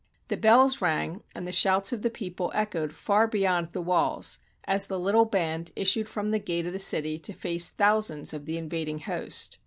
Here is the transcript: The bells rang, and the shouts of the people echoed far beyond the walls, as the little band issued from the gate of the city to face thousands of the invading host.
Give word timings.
The 0.29 0.35
bells 0.35 0.81
rang, 0.81 1.21
and 1.35 1.45
the 1.45 1.51
shouts 1.51 1.93
of 1.93 2.01
the 2.01 2.09
people 2.09 2.51
echoed 2.55 2.91
far 2.91 3.27
beyond 3.27 3.69
the 3.69 3.83
walls, 3.83 4.39
as 4.63 4.87
the 4.87 4.97
little 4.97 5.25
band 5.25 5.71
issued 5.75 6.09
from 6.09 6.31
the 6.31 6.39
gate 6.39 6.65
of 6.65 6.73
the 6.73 6.79
city 6.79 7.19
to 7.19 7.33
face 7.33 7.69
thousands 7.69 8.33
of 8.33 8.47
the 8.47 8.57
invading 8.57 8.97
host. 9.01 9.59